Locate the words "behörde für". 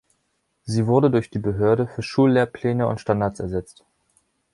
1.37-2.01